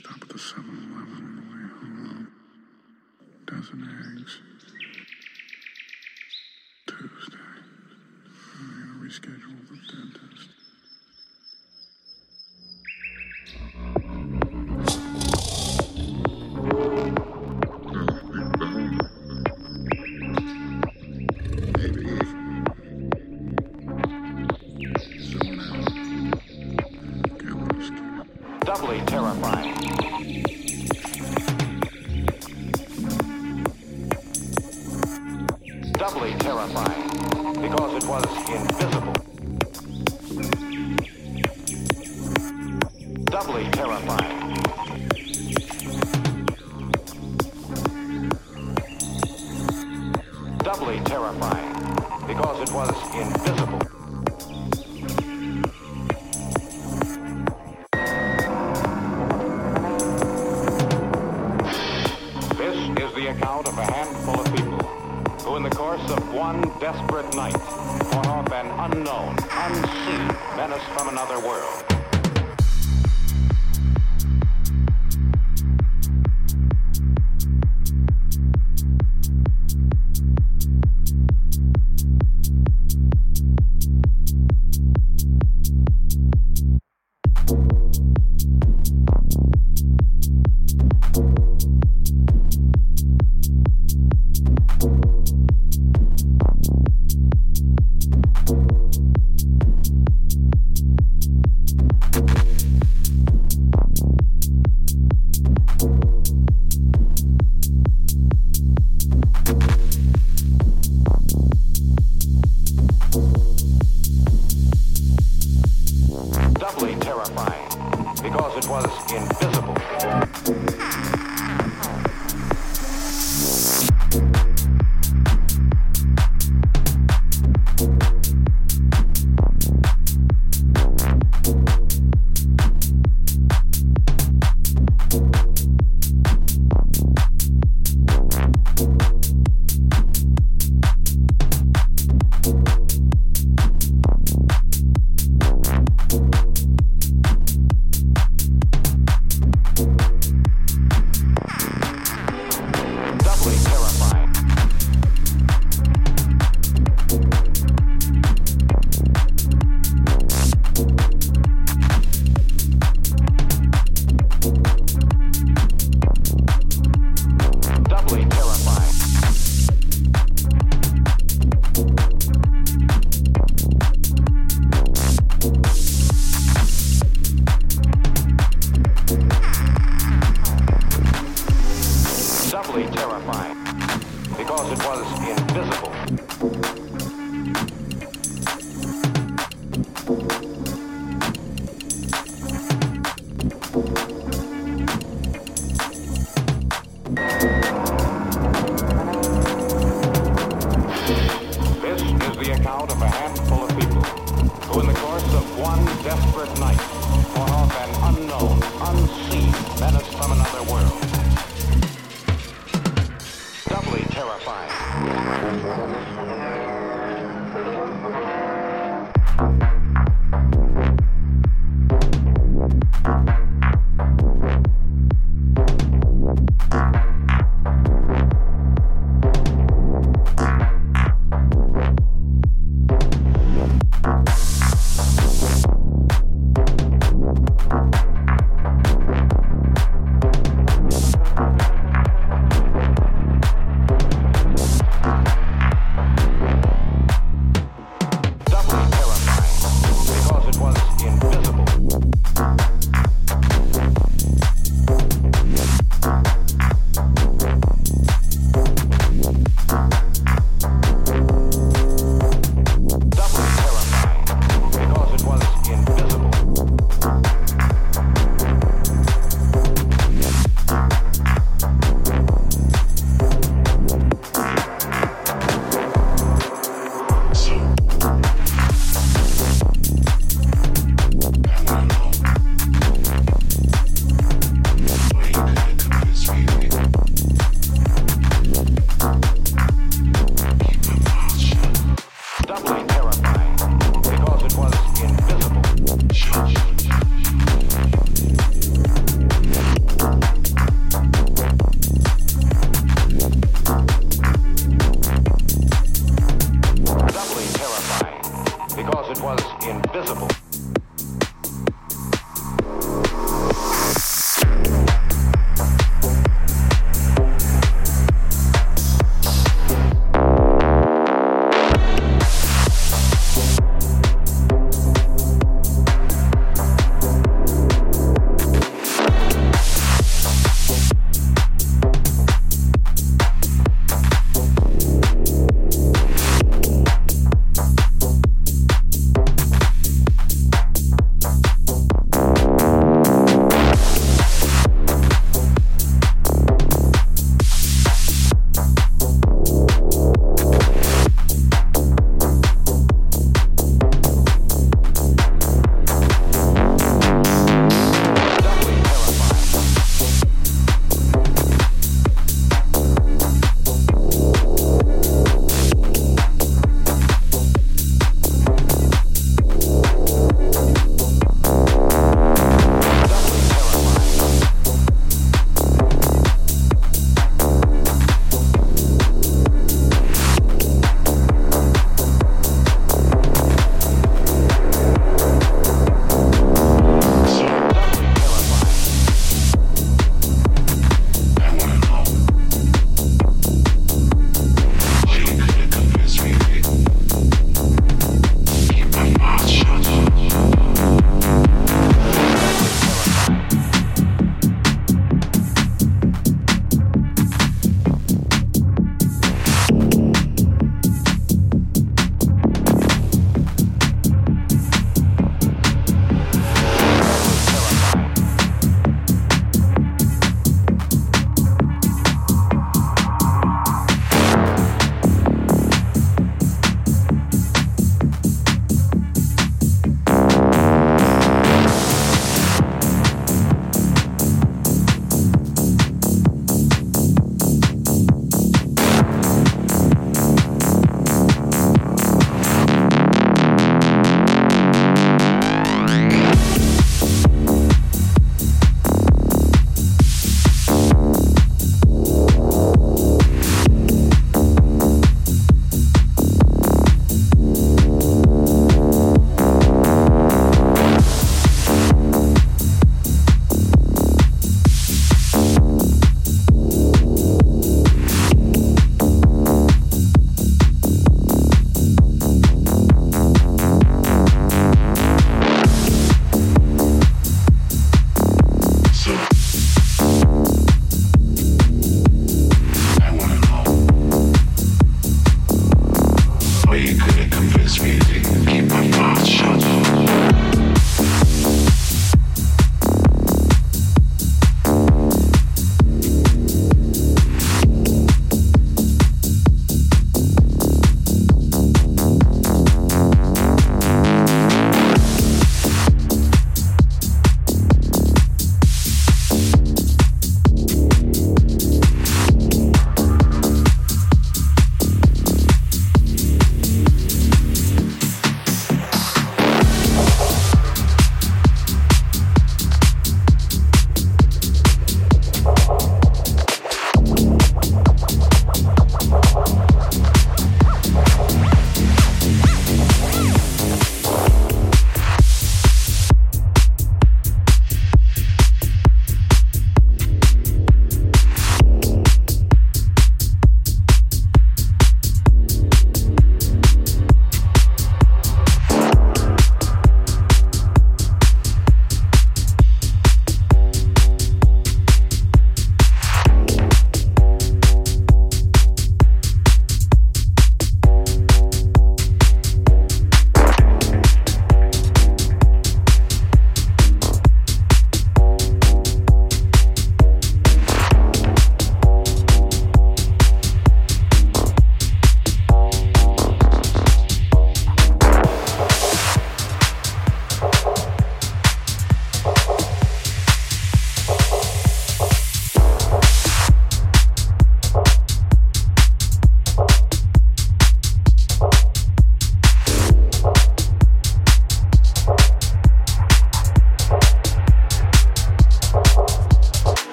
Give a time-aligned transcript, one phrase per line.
[0.00, 2.28] stop at the 7 Eleven on the way home.
[3.44, 3.82] Dozen
[4.16, 4.38] eggs.
[6.86, 7.36] Tuesday.
[8.56, 10.49] I'm going to reschedule the dentist.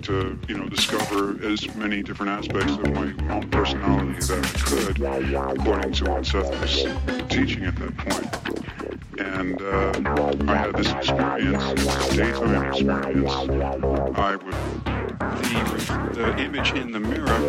[0.00, 4.58] Trying to, you know, discover as many different aspects of my own personality that I
[4.58, 9.20] could, according to what Seth was teaching at that point.
[9.20, 11.64] And uh, I had this experience,
[12.16, 13.32] daytime experience.
[14.16, 14.54] I would
[15.20, 17.40] the, the image in the mirror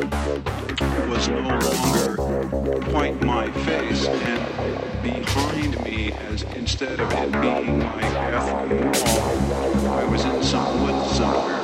[1.10, 8.02] was no longer quite my face, and behind me, as instead of it being my
[8.02, 11.61] bathroom wall, I was in some woods somewhere.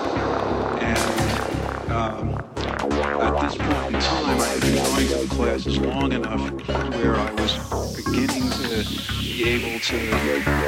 [1.98, 6.52] Um, at this point in time, I had been going to the classes long enough
[6.94, 7.58] where I was
[7.96, 8.86] beginning to
[9.20, 9.98] be able to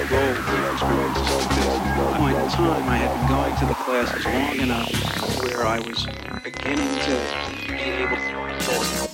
[0.09, 1.29] roll the experiences.
[1.29, 5.67] At this point in time, I had been going to the classes long enough where
[5.67, 6.07] I was
[6.43, 9.08] beginning to be able to.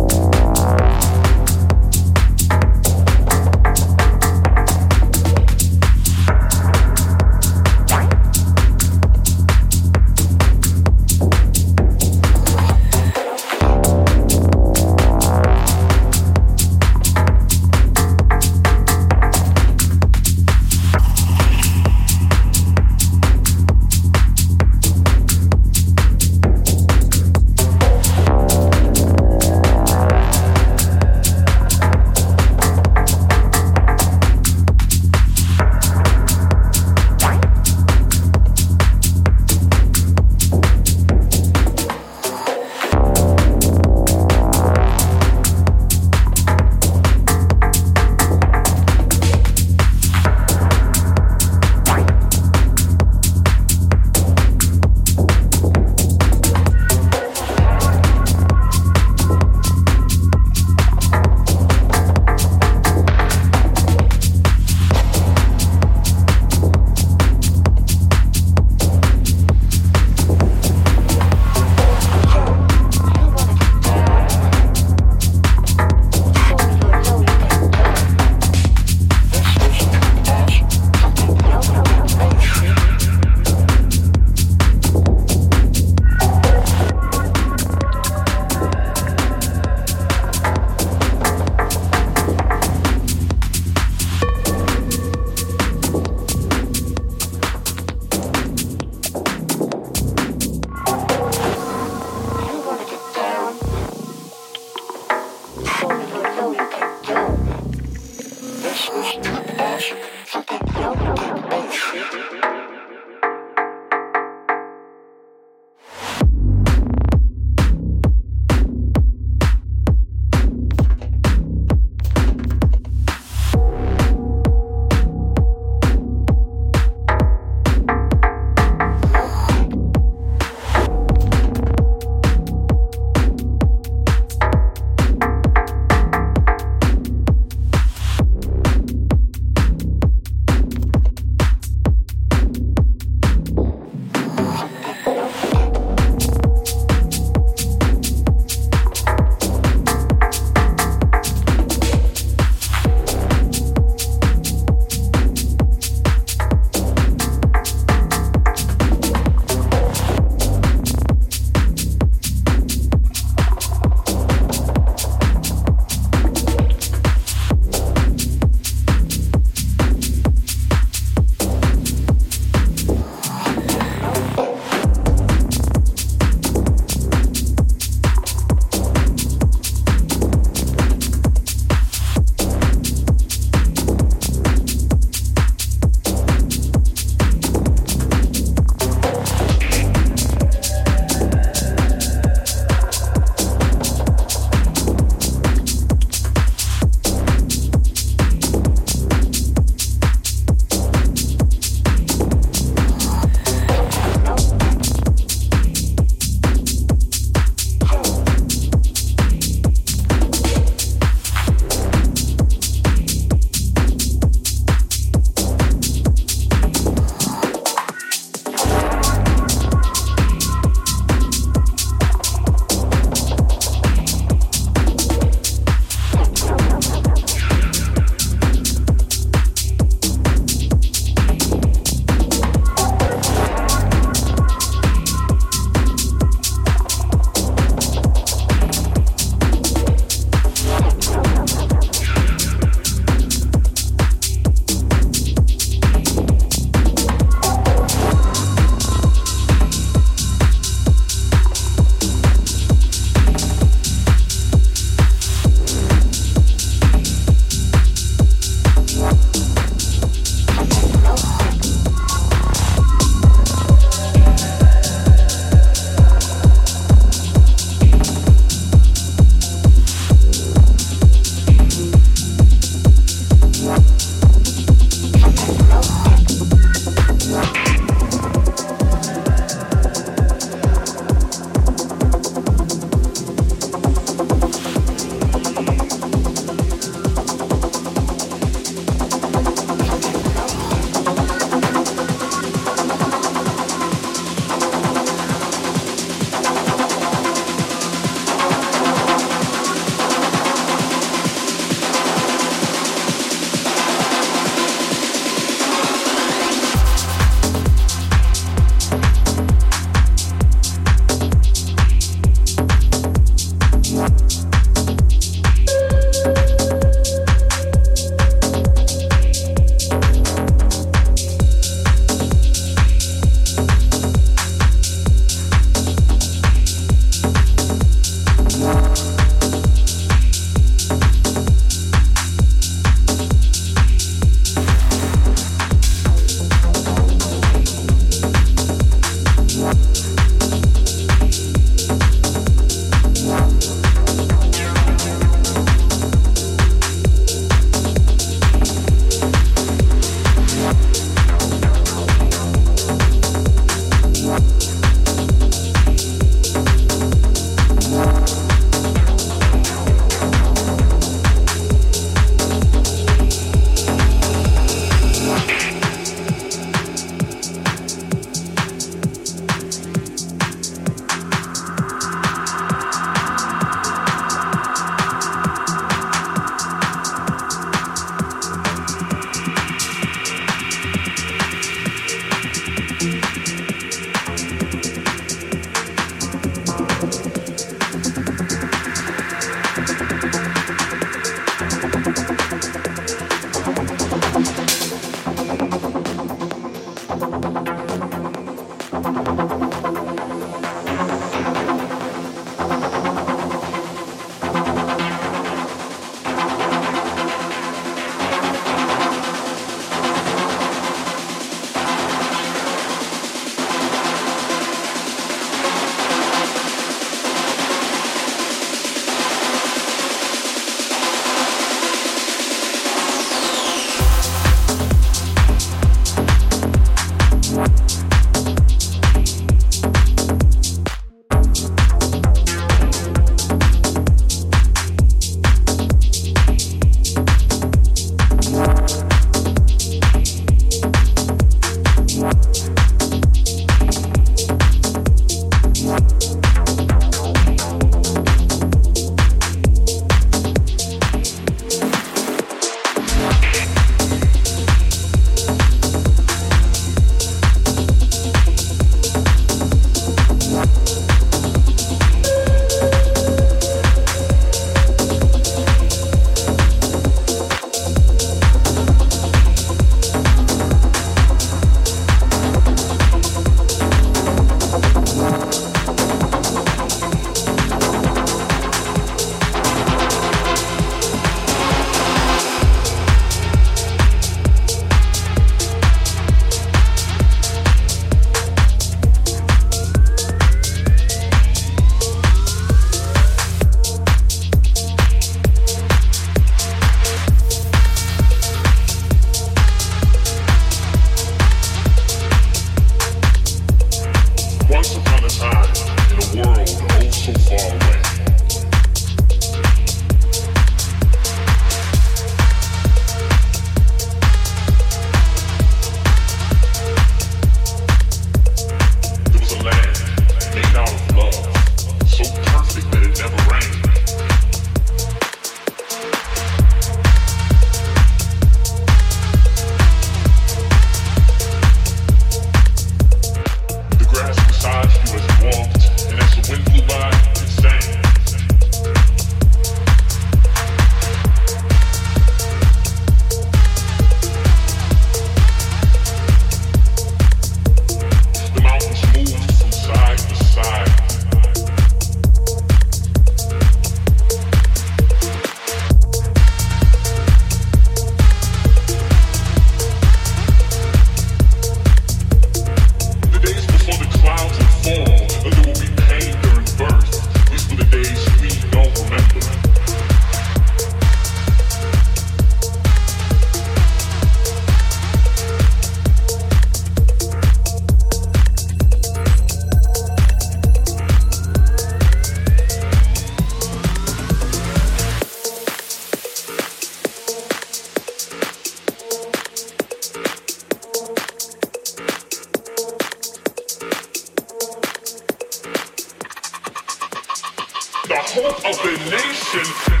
[598.45, 600.00] of the nation.